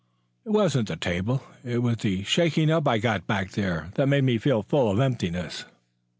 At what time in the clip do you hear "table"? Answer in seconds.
0.95-1.43